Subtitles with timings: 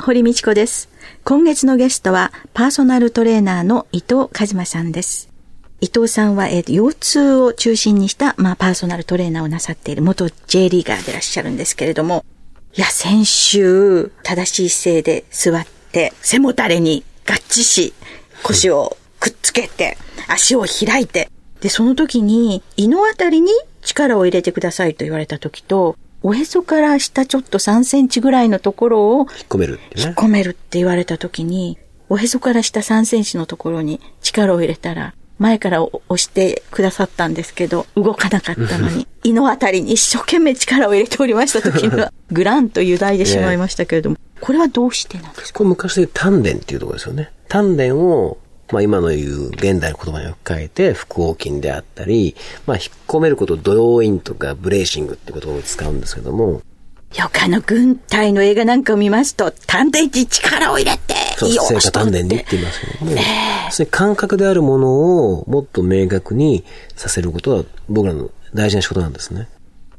[0.00, 0.88] 堀道子です。
[1.24, 5.28] 今月のゲストはパーソナルトレーナーの伊藤和馬さんです。
[5.80, 12.24] 伊藤さんは、えー、腰痛を中心にした、まあ、パーソナルトレーナーをなさっている元 J リーガーでいらっしゃるんですけれども、
[12.74, 17.92] いや、先週、正しい姿勢で座って、背もたれに合致し、
[18.42, 21.28] 腰をくっつけて、足を開いて、
[21.60, 23.52] で、その時に、胃のあたりに
[23.82, 45.58] 力を入れてくださいと言われた時と、おへそから下ちょっと3センチぐらいのところを、引っ込めるって、ね、引っ込めるって言われた時に、おへそから下3センチのところに力を入れたら、前から押してくださったんですけど、動かなかったのに、 胃のあたりに一生懸命力を入れておりました時には、 グランと油断でしまいましたけれども、これはどうしてなんですか？
[45.58, 47.30] これ昔で丹田っていうところですよね。
[47.48, 48.38] 丹田を、
[48.72, 56.62] まあ今の言う現代の言葉に置き換えて、腹横筋であったり、まあ引っ込めることをドローインとかブレーシングってことを使うんですけども、
[57.16, 63.14] よくあの軍隊の映画なんかを見ますと、丹田に力を入れて、そう、成果丹田にって言いますけども、え。
[63.14, 66.64] ー、それ感覚であるものをもっと明確に
[66.96, 69.48] させることは僕らの大事な仕事なんですね。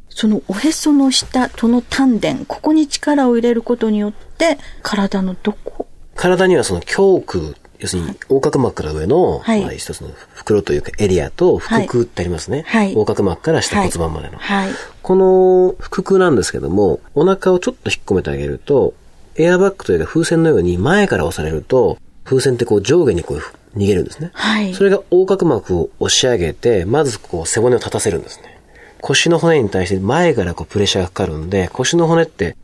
[0.09, 5.88] そのおへその下、その丹田、ここに力を入れることによって、体のどこ？
[6.16, 12.66] 体にはその胸腔要するに、横隔膜から上の、はい、まあ、一つの袋というかエリアと腹腔ってありますね。
[12.67, 14.38] はい、横隔膜から下骨盤までの。
[14.38, 18.94] はい、この腹腔なんですけども、お腹をちょっと引っ込めてあげると、
[19.35, 23.41] エアバッグというか風船のように前から押されると、風船ってこう上下にこう
[23.78, 24.31] 逃げるんですね。
[24.34, 28.59] はい、それが横隔膜を押し上げて、まずこう背骨を立たせるんですね。
[29.01, 32.57] 腰の骨に対して前からこうプレッシャーがかかるんで、腰の骨って、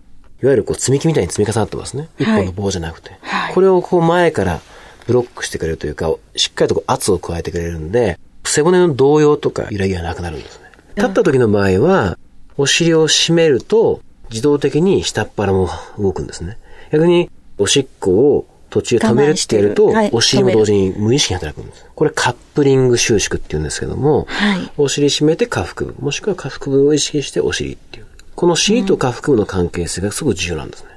[0.43, 2.09] いわゆるこう積み木みたいに積み重なってますね。
[2.19, 3.15] 一本の棒じゃなくて。
[3.21, 4.59] はい、これをこう前から
[5.07, 10.65] ブロックしてくれるというか、しっかりと圧を加えてくれるんで、背骨の動揺とか揺らぎがなくなるんですね。
[10.95, 12.17] 立った時の場合は、
[12.57, 16.57] お尻を締めると、自動的に下っ腹も動くんですね。
[16.91, 21.85] 逆に、おしっこを途中止めるってやると、お尻も同時に無意識に働くんです。
[21.93, 28.05] これカップリング収縮って言うんですけども、はい、お尻締めて下腹部、もしくは下腹部を意識してお尻っていう。
[28.35, 30.89] この尻と下腹部の関係性がすごく重要なんですね。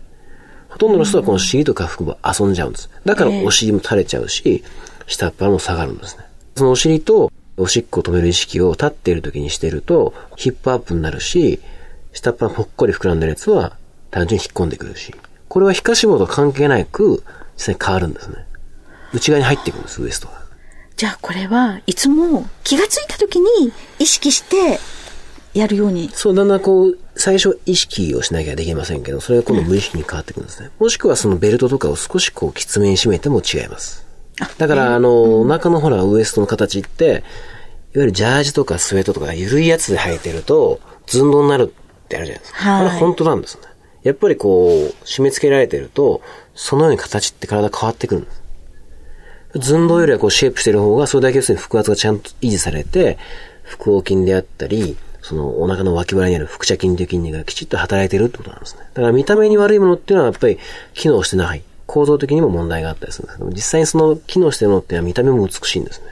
[0.79, 2.89] ほとんどの人はこの尻と下腹部遊んじゃうんです。
[3.05, 4.63] だからお尻も垂れちゃうし、
[5.09, 6.25] 下っ腹も下がるんですね。
[6.55, 11.59] そのお尻とおしっこを止める意識を立っている時にしてると、ヒップアップになるし、
[12.13, 13.77] 下っ腹ぽっこり膨らんでるやつは
[14.13, 15.13] 単純に引っ込んでくるし、
[15.49, 17.25] これは皮下脂肪と関係なく、
[17.57, 18.37] 実際に変わるんですね。
[19.13, 20.35] 内側に入っていくんです、ウエストが。
[20.97, 24.79] じゃあこれはいつも気がついた時に意識して
[25.55, 26.11] やるように。
[26.13, 30.71] そう、だんだんこう、最初意識をしなきゃできませんけど、それが今度無意識に変わってくるんですね。
[30.79, 34.07] もしくはそのベルトとかを少しこうきつめに締めても違います。
[34.57, 37.21] だから、あの、お腹のほら、ウエストの形って、いわ
[37.95, 42.59] ゆるジャージとかスウェットとか緩いやつで履いてると、寸胴になるってあるじゃないですか。
[42.59, 43.63] はい、あれ本当なんですね。
[44.05, 46.21] やっぱりこう、締め付けられてると、
[46.55, 48.43] そのように形って体変わってくるんです。
[49.61, 53.19] 寸胴よりはこうシェイプしてる方が、それだけ要するに腹圧がちゃんと維持されて、
[53.65, 54.97] 腹横筋であったり、
[55.29, 58.83] そのお腹の脇腹にある腹斜筋という筋肉がきちっと働いてるってことなんですね。
[58.95, 60.59] だから見た目に悪いものっていうのはやっぱり
[60.95, 61.63] 機能してない。
[61.87, 66.07] 構造的にも問題があったりするんですけど実際にその機能してるものっていうのは見た目も美しいんですね。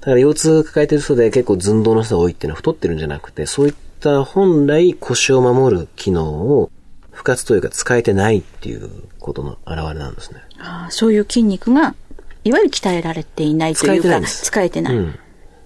[0.00, 6.70] だから腰痛抱えてる人で結構寸胴の人が多いっていうのは太ってるんじゃなくて、そういった本来腰を守る機能を
[7.10, 10.40] 不活というか使えてないっていうことの表れなんですね。
[10.58, 11.94] ああそういう筋肉が、
[12.44, 14.30] いわゆる鍛えられていないというか、使えてない。
[14.30, 14.96] 使えてない。
[14.96, 15.18] うん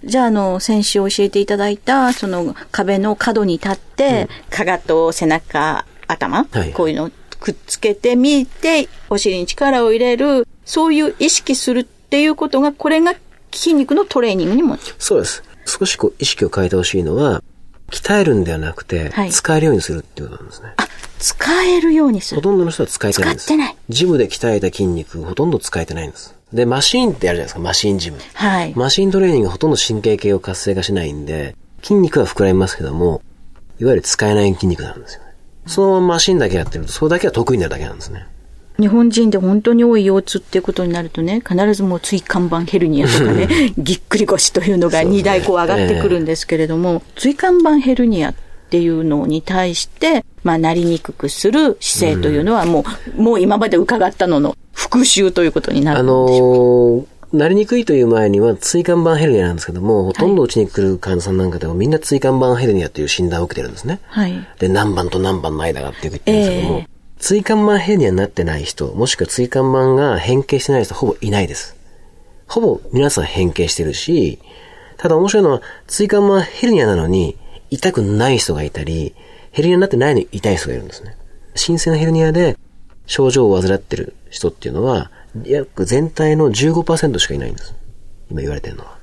[0.03, 13.15] じゃあ、あの、先週教えていただいた、その壁の角に立って、うん、かがと背中、頭、はい、こういうのをくっつけてみて、お尻に力を入れる、そういう意識するっていうことが、これが
[13.51, 14.77] 筋肉のトレーニングにも。
[14.97, 15.43] そうです。
[15.65, 17.41] 少しこう意識を変えてほしいのは、
[17.91, 20.73] 鍛えるんではなくて、はい、使えるようにするっていうことなんですね。
[20.77, 20.87] あ、
[21.19, 22.41] 使えるようにする。
[22.41, 23.45] ほとんどの人は使えてないんです。
[23.45, 23.75] 使ってない。
[23.89, 26.35] ジムで鍛えた筋肉、ほとんど使えてないんです。
[26.53, 28.17] で、マシーンってあるじゃないですか、マシーンジム。
[28.33, 28.73] はい。
[28.75, 33.21] マシーントレーニングほとんど神経系を活性化しないんで、筋肉は膨らみますけども、
[33.79, 35.33] いわゆる使えない筋肉なんですよね。
[35.65, 38.27] そのマシンだけやってると、それだけは得意になるだけなんですね。
[38.79, 43.47] 日本人で本当に多い腰痛っていうことになるとね、必ずもう椎間板ヘルニアとかね、
[43.77, 48.33] ぎっくり腰というのが2台こう上がってくるんですけれども、椎間板ヘルニアっ
[48.73, 52.83] っていうのに対して、まあ、なりにくくする姿勢というのはもう、
[53.15, 57.07] うん、もう今まで伺ったのの復習ということになるんでしょうか？
[57.07, 63.99] あのーなりにくいという前には椎間板ヘルニアなんですけども、ほとんどうちに来る患者さんなんかでもみんな椎間板ヘルニアという診断を受けてるんですね。
[64.05, 64.47] はい。
[64.59, 66.87] で、何番と何番の間がって言ってるんですけども、えー、
[67.17, 71.75] 椎間板ヘルニアになってない人、もしくは椎間板が変形してない人ほぼいないです。
[72.47, 74.39] ほぼ皆さん変形してるし、
[74.97, 77.35] ただ面白いのは、椎間板ヘルニアなのに
[77.73, 79.15] 痛くない人がいたり、
[79.51, 81.17] ヘルニアになってないのに痛い人がいるんですね。
[81.55, 82.55] 新鮮なヘルニアで
[83.07, 85.09] 症状を患ってる人っていうのは、
[85.43, 87.73] 約全体の15%しかいないんです。
[88.29, 88.99] 今言われてるのは。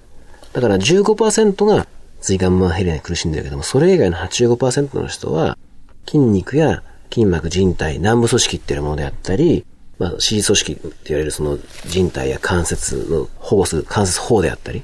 [0.52, 1.88] だから15%が
[2.20, 5.58] 椎間板ヘルニアに苦しんでるけども、それ以外の85%の人は、
[6.06, 9.66] 筋肉や筋膜人体、軟部組織っていうものであったり、
[9.99, 14.82] まあ、支持組織って言われるその人体や関節の保護する関節法であったり、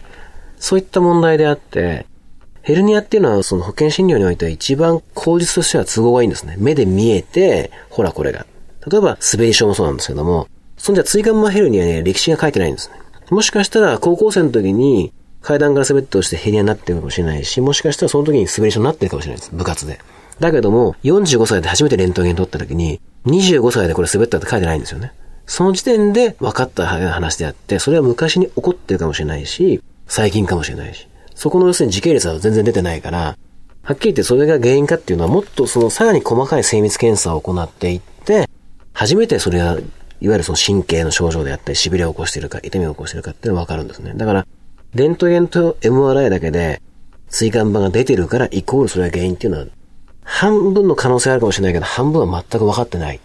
[0.59, 2.06] そういった問題であって、
[2.67, 6.57] ヘルニアっていうのはその保険診療においては一番口実としては都合がいいんですね。
[6.59, 8.45] 目で見えて、ほらこれが。
[8.91, 12.97] 例えば、滑り症もそうなんですけども、そんじゃ椎間板ヘルニアには歴史が書いてないんですね。
[13.31, 19.55] もしかしたら高校生の時に階段から滑って落ちてヘルニアになってるかもしれないし、もしかしたらその時に滑り症になってるかもしれないです。
[19.55, 20.01] 部活で。
[20.41, 25.13] だけども、45歳で初めてレントゲン取った時に、25歳でこれ滑ったって書いてないんですよね。
[25.47, 31.07] その時点で分かった話であって、それは昔に起こってるかもしれないし、最近かもしれないし。
[31.37, 33.38] そこの要するに時系列は全然出てないから、
[33.83, 38.49] はっきり言ってそれが原因かっていうのはもっとそのさらに細かい精密検査を行っていって、
[38.93, 39.77] 初めてそれが
[40.21, 44.15] いわゆるその神経の症状であったり、痺れを起こしてるか、痛みを起こしてるかっていうのがわかるんですね。
[44.17, 44.47] だから、
[44.94, 46.81] レントゲンと MRI だけで、
[47.29, 49.67] 椎間板が出てるから、イコールそれが原因っていうのは、
[50.25, 53.17] 半分の可能性あるかもしれないけど、半分は全く分かってない。
[53.17, 53.21] っ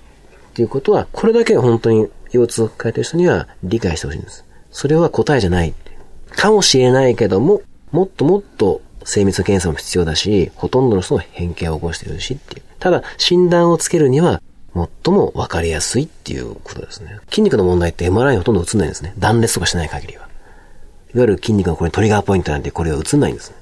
[0.54, 4.46] ていうことは、これだけ本当に腰痛を抱えてる人には理解してほしいんです。
[4.69, 5.74] それは答えじゃない。
[6.31, 7.62] かもしれないけども、
[7.92, 12.64] もっともっと精密な検査も必要だし、ほとんどの人も変形を起こしてるしっていう。
[12.80, 14.42] ただ、診断をつけるには、
[14.74, 17.20] 最も分かりやすいっていうことですね。
[17.30, 19.14] 筋肉の問題って MRI にほとんど映んないんですね。
[19.18, 20.28] 断裂とかしない限りは。
[21.14, 23.58] いわゆる筋肉のこれトリガーポイントなんてこれは映んないんですね。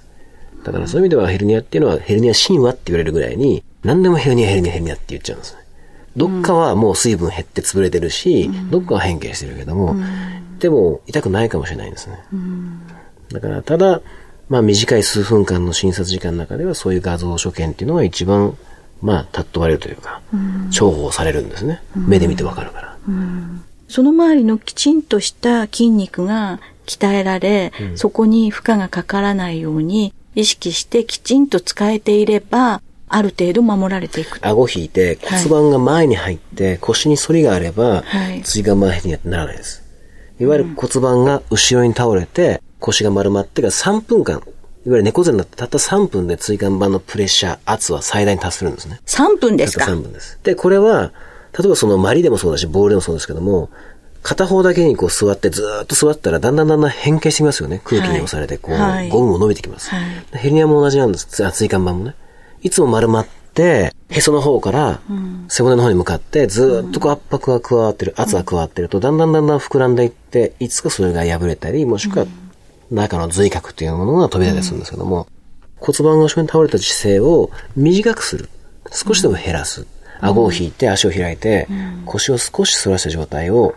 [0.64, 5.60] だからそういう意味ではヘルニアっていうのはヘルニア神話って言われるぐらいに、何でもヘルニアヘルニアヘルニアって言っちゃうんですね。
[6.16, 12.20] どっかはもう水分減って潰れてるし、うん、どっかは変形してるけども、うん、でも痛くないかもしれないんですね。
[12.34, 12.82] うん、
[13.32, 14.02] だから、ただ、
[14.48, 18.58] まあ短い数分間の診察時間の中ではそういう画像所見っていうのが一番
[19.02, 20.22] まあ、尊ばれるというか、
[20.70, 21.82] 重宝されるんですね。
[21.96, 22.98] 目で見てわかるから。
[23.88, 32.82] その周りのきちんとした筋肉が鍛えられ、うん、そこに負荷がかからないように意識してきちんと使えていれば、
[33.12, 34.40] ある程度守られていく。
[34.42, 39.84] 顎引いて骨盤が前に入って、腰に反りがあれば、はい、椎間板ヘルニアってならないです。
[40.40, 44.42] いわゆる骨盤が後ろに倒れて、腰が丸まってから3分間
[44.86, 49.02] いわゆる猫背になってたった3分で椎間板のプレッシャー、圧は最大に達するんですね。
[49.06, 49.86] 3分ですか？
[49.86, 50.40] たった3分です。
[50.42, 51.12] で、これは、
[51.58, 53.70] 例えばそのマリでもそうだし、ボールでもそうですけども、
[54.24, 57.82] 片方だけにこう座ってずっと座ったらだんだんだんだん変形してきますよね。
[57.84, 60.38] 空気に押されて、こう、はい、ゴムも伸びてきます、はい。
[60.38, 61.28] ヘルニアも同じなんです。
[61.30, 62.16] 椎間板もね。
[62.62, 65.02] いつも丸まって、へその方から
[65.50, 72.26] 背骨の方に向かってずっとこう圧迫が加わってる、圧が加わってると、だんだんだんだん膨らんでいって、いつかそれが破れたり、もしくは
[72.92, 75.28] 中の髄核というものが飛び出するんですけども、
[75.80, 78.50] 骨盤が後ろに倒れた姿勢を短くする。
[78.92, 79.86] 少しでも減らす。
[80.22, 81.68] 顎を引いて足を開いて、
[82.06, 83.74] 腰を少し反らした状態を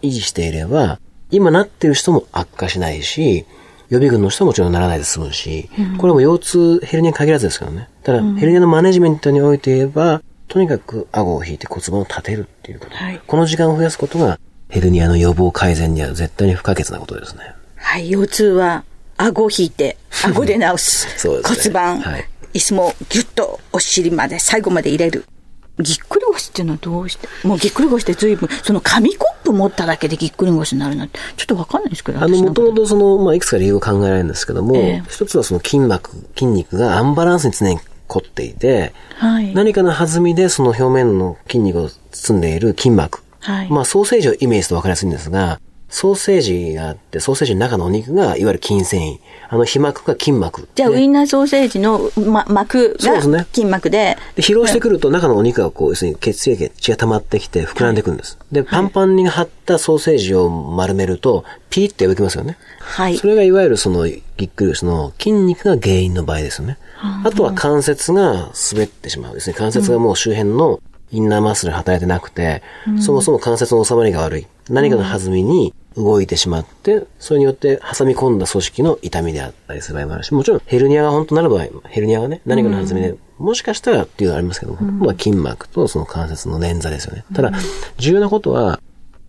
[0.00, 1.00] 維持していれば、
[1.30, 3.46] 今なってる人も悪化しないし、
[3.88, 7.88] 予備軍の人ももちろんならないで済むし、これも腰痛、ヘルニアに限らずですけどね。
[8.04, 12.96] ただ、ヘルニアのマネジメントにおいて言えば、とにかく顎を引いて骨盤を立てるっていうこと。
[12.96, 14.38] はい、この時間を増やすことが、
[14.68, 17.54] ヘルニアの予防改善には絶対に不可欠なことですね。
[17.92, 18.84] はい、腰痛は
[19.18, 21.18] 顎を引いて、顎で治す。
[21.18, 25.26] そうですね、骨盤、はい、椅子もぎゅっとお尻まで、最後まで入れる。
[25.78, 32.22] ぎっくり腰っていうのはどうして、もうぎっくり腰って随分、その紙コップ持っただけでぎっくり腰になるなんて、ちょっとわかんないですけど。
[32.22, 45.60] あの、もともとその、まあ、いくつか理由を考えられるんですけども、えー、一つはその筋膜、筋肉がアンバランスに常に凝っていて、はい、何かの弾みでその表面の筋肉を包んでいる筋膜、はい、まあ、ソーセージをイメージするとわかりやすいんですが、
[45.92, 49.18] ソーセージがあって、ソーセージの中のお肉が、いわゆる筋繊維。
[49.50, 50.66] あの、皮膜が筋膜。
[50.74, 54.16] じゃあ、ウインナーソーセージの、ま、膜が筋膜で。
[54.34, 58.38] で、疲労してくると中のお肉がこう、要するに血液、血が溜まってきて膨らんでくるんです。
[58.40, 62.56] はい、で、パンパンに張ったソーセージを丸めると、ピーって破きますよね。
[62.80, 63.18] はい。
[63.18, 66.78] それがいわゆるその、ぎっくり腰の筋肉が原因の場合ですよね。
[67.24, 69.54] あとは関節が滑ってしまうですね。
[69.54, 70.80] 関節がもう周辺の
[71.10, 74.46] インナーマッスル働いてなくて、うん、そもそも関節の収まりが悪い。
[74.70, 87.24] 何かの弾みに動いてしまって、それによって挟み込んだ組織の痛みであったりする場合もあるし、もちろんヘルニアが本当なる場合、ヘルニアがね、何かの弾みで、もしかしたらっていうのはありますけど、ほとんどは筋膜とその関節の捻挫ですよね。
[87.34, 87.52] ただ、
[87.98, 88.80] 重要なことは、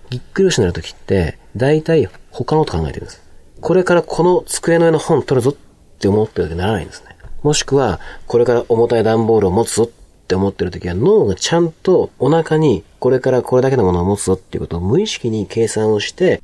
[0.10, 3.22] ぎっくり腰になるときって、大体他のこと考えてるんです。
[3.62, 7.15] これからこの机の上の本取るぞって思ってるわけにならないんですね。
[7.43, 16.41] もしくは、これから重たい段ボールを持つぞって思ってるときは脳がちゃんとお腹にこれからこれだけのものを持つぞっていうことを無意識に計算をして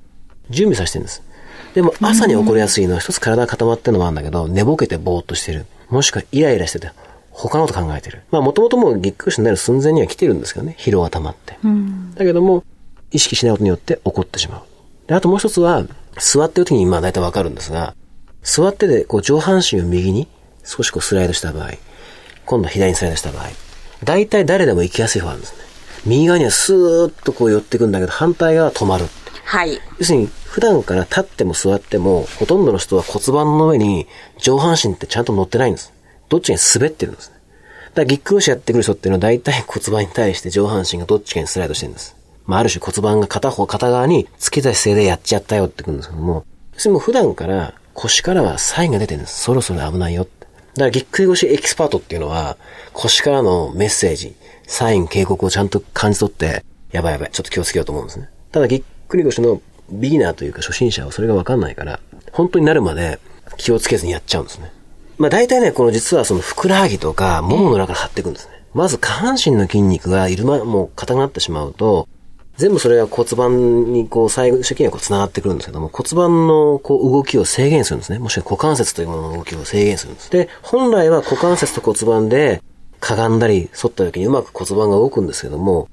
[0.49, 1.23] 準備させてるんです。
[1.73, 5.65] でも朝に起こりやすいのは一つ体が固まってるのもあるんだけど、寝ぼけてぼーっとしてる。
[5.89, 6.91] もしくはイライラしてて、
[7.31, 8.23] 他のこと考えてる。
[8.31, 10.75] まあもともともうぎっくりになる寸前には来てるんですけどね。
[10.79, 11.57] 疲労が溜まって。
[12.15, 12.63] だけども、
[13.11, 14.61] 意識しないことによって起こってしまう。
[15.07, 15.85] で、あともう一つは、
[16.17, 17.95] 座ってる時にまあ大体わかるんですが、
[18.43, 20.27] 座ってでこう上半身を右に
[20.63, 21.71] 少しこうスライドした場合、
[22.45, 23.47] 今度は左にスライドした場合、
[24.03, 25.59] 大体誰でも行きやすい方なんですね。
[26.05, 29.05] 右側にはスーッとこう寄ってくんだけど、反対側は止まる。
[29.43, 29.79] はい。
[29.97, 34.07] 要するに、普段から立っても座っても、ほとんどの人は骨盤の上に
[34.39, 35.93] 上半身ってちゃんと乗ってないんです。
[36.27, 37.35] どっちかに滑ってるんですね。
[37.89, 42.15] だからぎっくり腰やってくる人っていうのは大体骨盤に対して上半身がどっちかにスライドしてるんです。
[42.47, 49.43] まあ、ある種骨盤が片方、片側につけた姿勢でやっちゃったよってくるんですけども、要するにも普段から腰からはサインが出てるんです。
[49.43, 50.31] そろそろ危ないよって。
[50.39, 52.57] だからぎっくり腰エキスパートっていうのは、
[52.93, 58.29] 腰からのメッセージ、サイン、警告をちゃんと感じ取って、やばいやばい、ちょっと気をつけようと思うんですね。
[58.51, 61.99] ただぎっくり腰のビギナーというか初心者はそれがわかんないから、
[62.31, 63.19] 本当になるまで
[63.57, 64.71] 気をつけずにやっちゃうんですね。
[65.17, 68.53] まあ大体ね、この実はそのふくらはぎとか、ももの中張っていくんですね。
[68.73, 72.07] まず下半身の筋肉がいるま、もう硬くなってしまうと、
[72.55, 78.19] 全部それが骨盤にこう最終的にはこう繋がってくるんですけども、骨盤のこう動きを制限するんですね。
[78.19, 80.29] もしくは股関節というものの動きを制限するんです。
[80.29, 82.61] で、本来は股関節と骨盤で
[82.99, 85.87] かがんだり反った時にうまく骨盤が動くんですけども、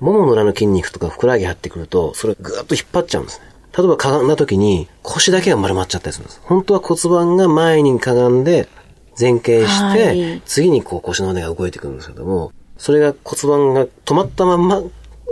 [0.00, 3.46] ももの裏の筋肉とかふくらはぎ張ってくると、それぐーっと引っ張っちゃうんですね。
[3.76, 6.40] 例えばかがんだ時に腰だけが丸まっちゃったりするんです。
[6.42, 8.68] 本当は骨盤が前にかがんで
[9.18, 14.82] 前傾して、はい、次にこう腰の骨が動いてくるんですけども、それが骨盤が止まったまんま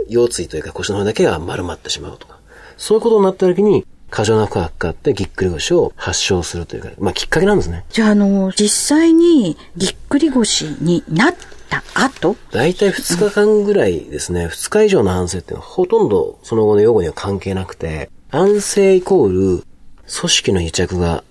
[0.07, 2.39] 腰椎というか腰の骨だけが丸まってしまうとか、
[2.77, 7.85] そういうことになった時に過剰な負荷がかかってぎっくり腰を発症するというか、まあきっかけなんですね。
[7.89, 11.35] じゃあ、あの、実際にぎっくり腰になっ
[11.69, 19.63] た後大体2日間ぐらいですね、うん、2日以上の安静っていうのはほとんどその後の用語には関係なくて、安静イコール
[20.11, 21.23] 組織の癒着が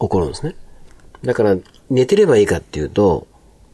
[0.00, 0.54] 起こるんですね。
[1.24, 1.56] だから
[1.90, 3.26] 寝てればいいかっていうと、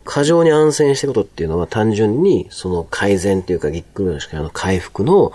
[0.04, 5.32] 過剰に安静してることっていうのは単純にその改善というかぎっくりのしかの回復の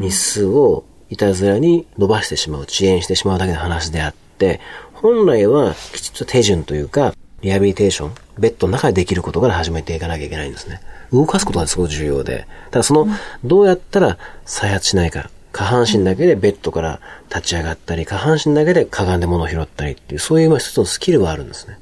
[0.00, 4.60] 日数をいたずらに伸ばしてしまう、遅延してしまうだけの話であって、
[4.94, 10.80] 本来はきちっと手順というか、リハビリテーション、ベッドの中でできることから始めていかなきゃいけないんですね。
[11.12, 12.46] 動かすことがすごく重要で。
[12.70, 13.08] ただその、
[13.44, 15.28] どうやったら再発しないか。
[15.50, 21.78] 下半身だけでベッドから立ち上がったり、下半身だけでかがんで物を拾ったりっていう、そういうまあ一つのスキルはあるんですね。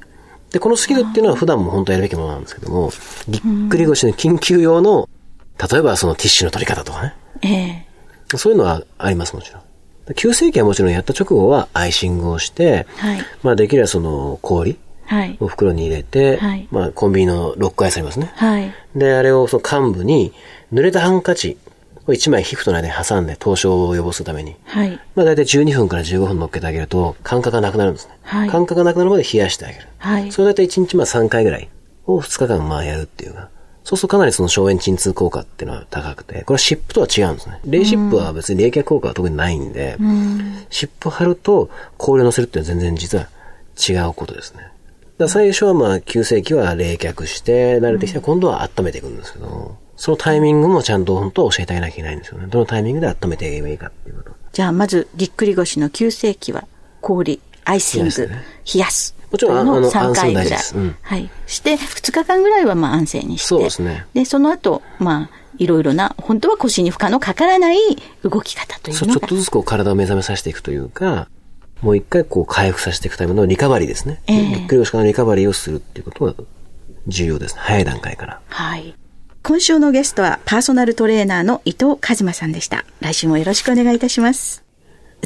[0.51, 2.91] で、このスキルっていうのは普段も本当やるべきものなんですけども、
[3.29, 5.07] ぎっくり腰の緊急用の、
[5.71, 7.15] 例えばそのティッシュの取り方とかね。
[7.43, 7.47] え
[7.85, 9.61] えそういうのはあります、もちろん。
[10.15, 14.77] 急性期はもちろんやった直後はアイシングをして、はい、まあできればその氷
[15.39, 18.31] を袋に入れて、はい、まあコンビニのロックアイスありますね。
[18.35, 20.33] はい、で、あれをその幹部に
[20.73, 21.57] 濡れたハンカチ
[22.07, 24.55] 1枚皮膚との間に挟んで凍傷を予防するために。
[24.65, 24.99] はい。
[25.15, 28.17] まあ大体12分から15分乗っけてあげると感覚がなくなるんですね。
[28.23, 28.49] はい。
[28.49, 29.87] 感覚がなくなるまで冷やしてあげる。
[29.97, 30.31] はい。
[30.31, 31.69] それ大体1日まあ3回ぐらい
[32.07, 33.49] を2日間まあやるっていうか。
[33.83, 37.59] そうするとかなりその消炎鎮痛効果っていうのは高くて、これは湿布とは違うんですね。
[37.65, 43.27] 冷湿布は別に冷却効果は特にないんで、うん、湿布貼ると氷を乗せるっていうのは全然実は
[43.77, 44.67] 違うことですね。
[45.21, 52.47] だ最初はまあ急性期は冷却して、慣れてきたら今度は温めていくんですけど、そのタイミングもちゃんと本当は教えてあげなきゃいけないんですよね。
[52.47, 54.31] どのタイミングで温めてあげればいいかっていうこと。
[54.51, 56.67] じゃあ、まず、ぎっくり腰の急性期は、
[57.01, 59.15] 氷、アイシング、冷やす。
[59.31, 60.59] もちろん、あの、3回ぐらい。
[60.73, 61.29] うん、はい。
[61.45, 63.47] して、2日間ぐらいはまあ安静にして。
[63.47, 64.07] そうですね。
[64.13, 67.77] で、その後、まあ、いろいろな、本当は腰に負荷のかからない
[68.23, 69.05] 動き方というのが。
[69.05, 71.27] そう、ちょっとずつこう体を目覚めさせていくというか、
[71.81, 74.21] もう一回こう回復させていくためのリカバリーですね。
[74.27, 76.33] えー、ぎっくり腰からのリカバリーをするっていうことが
[77.07, 77.61] 重要ですね。
[77.63, 78.41] 早い段階から。
[78.47, 78.95] はい。
[79.43, 82.85] 今週のゲストはパーソナルトレーナーの伊藤和馬さんでした。
[82.99, 84.63] 来週もよろしくお願いいたします。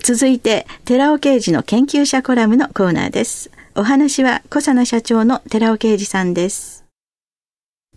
[0.02, 3.52] 続いて、寺尾刑事の研究者コラムのコーナーです。
[3.76, 6.86] お話は小佐奈社長の寺尾刑事さんです。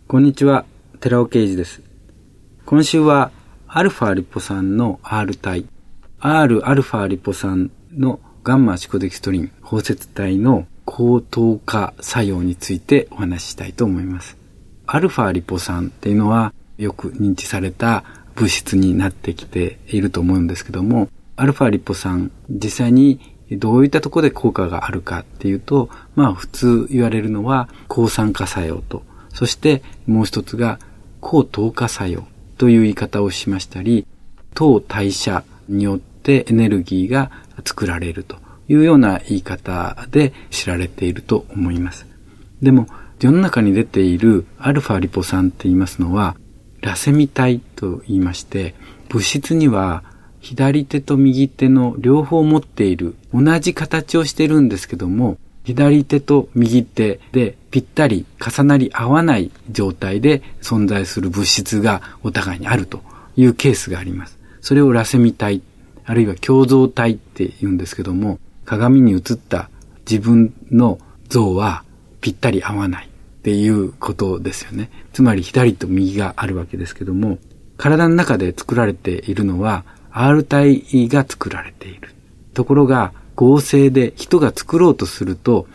[0.09, 0.65] こんにちは、
[0.99, 1.81] 寺尾刑事です。
[2.67, 3.31] 今週は、
[3.69, 5.67] アルファリポ酸の R 体、
[6.19, 14.39] R アルファリポ酸のガンマシコデキストリン包摂体の高等化作用についてお話ししたいと思います。
[14.87, 18.05] アルファリポ酸っていうのはよく認知された
[18.37, 30.79] 物質になってきていると思うんですけども、アルファリポ酸、実際にどういったところで効果があるかっていうと、まあ普通言われるのは抗酸化作用と、そしてもう一つが
[31.21, 32.25] 抗糖化作用
[32.57, 34.07] という言い方をしましたり、
[34.55, 37.31] 糖代謝によってエネルギーが
[37.65, 38.37] 作られると
[38.69, 42.07] いうような言い方で知られていると思います。
[42.63, 42.87] でも、
[43.21, 46.37] 世の中に出ているアルファリポ酸って言いますのは、
[46.81, 48.75] ラセミ体と言いまして、
[49.09, 50.05] 物質には
[50.41, 63.03] 左手と右手の両方持っている同じ形をしてるんですけども、左手と右手でぴったり重なり合わない状態で存在する物質がお互いにあると
[63.37, 64.39] いうケースがあります。
[64.61, 65.61] それをラセミ体、
[66.09, 69.69] あるいは共造体って言うんですけども、鏡に映った
[70.11, 70.99] 自分の
[71.29, 71.85] 像は
[72.23, 74.91] ぴったり合わないっていうことですよね。
[75.13, 77.37] つまり左と右があるわけですけども、
[77.77, 82.15] 体の中で作られているのは R 体が作られている。
[82.55, 85.67] ところが合成で人が作ろうとすると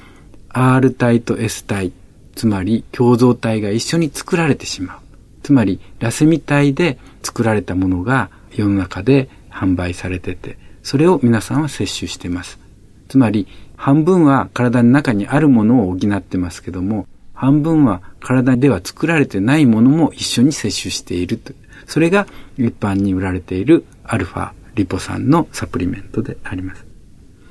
[0.49, 1.93] R 体と S 体、
[2.33, 4.97] つまり共造体が一緒に作られてしまう。
[5.43, 12.59] つまりラセミ体で作られたものが世の中で販売されてて、それを皆さんは摂取してます。
[13.07, 21.53] つまり半分は体の中にあるものを補ってますけども、半分は体では作られてないものも一緒に摂取していると。
[21.85, 26.85] それが一般に売られているアルファリポ酸のサプリメントであります。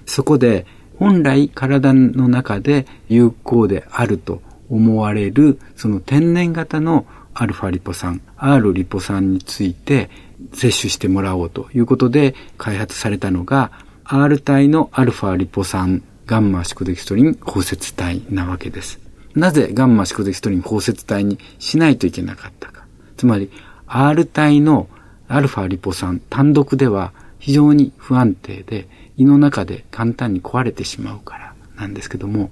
[0.06, 0.66] そこで
[0.98, 10.10] 本来体の中で有効であると思われるその天然型のアルファリポ酸、R リポ酸について
[10.52, 13.70] 摂取してもらおうということで開発されたのが
[14.04, 19.00] R 体のアルファリポ酸ガンマシコデキストリン包摂体なわけです。
[19.34, 22.84] なぜガンマシコデキストリン包摂体にしないといけなかったか。
[23.16, 23.50] つまり
[23.86, 24.88] R 体の
[25.28, 32.50] アルファリポ酸単独では非常に不安定で胃の中で簡単に壊れてしまうからなんですけども、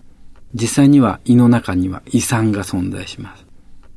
[0.55, 3.50] 実際には胃の中には胃酸が存在します。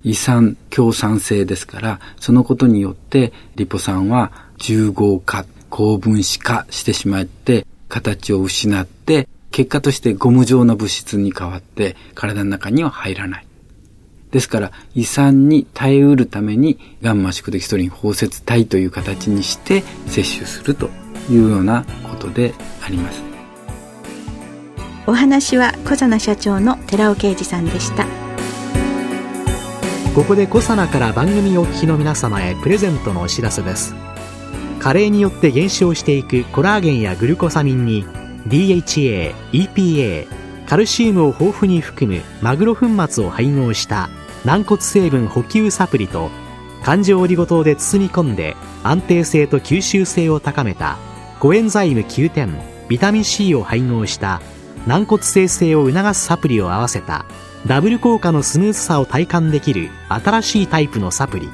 [0.03, 13.45] 胃酸共産性ですから、そのことによってリポ酸は重合化、高分子化してしまって、形を失って、結果としてゴム状の物質に変わって体の中には入らない。
[14.31, 20.89] ですから、胃酸に耐えうるために、ガンマ宿敵ストリン包摂体という形にして摂取すると
[21.29, 23.21] いうようなことであります。
[25.05, 28.22] お話は小佐奈社長の寺尾啓二さんでした。
[30.15, 33.95] ここで小佐奈から番組お聞きの皆様へプレゼントのお知らせです。
[34.79, 38.05] 加齢によって減少していくコラーゲンやグルコサミンに
[38.47, 40.27] DHA、EPA、
[40.67, 44.11] カルシウムを豊富に含むマグロ粉末を配合した
[44.45, 46.29] 軟骨成分補給サプリと
[46.83, 50.99] 環状オリゴ糖で包み込んで安定性と吸収性を高めた
[51.39, 52.53] コエンザイム9点
[52.87, 54.41] ビタミン C を配合した
[54.85, 57.25] 軟骨生成を促すサプリを合わせた
[57.65, 61.49] ダブル効果のスムーズさを体感できる新しいタイプのサプリ。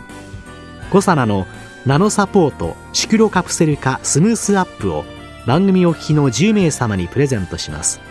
[0.90, 1.46] コサナの
[1.86, 5.06] ナノサポートシクロカプセル化スムースアップを
[5.46, 8.02] 番組お聞きの10名様にプレゼントします。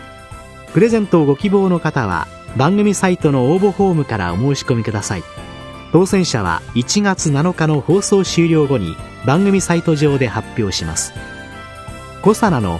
[0.73, 5.23] プレゼントをご希望の方は番組サイトの応募フォームからお申し込みください。
[5.91, 11.13] 当選者は1月7日の放送終了後に番組サイト上で発表します。
[12.21, 12.79] コサナの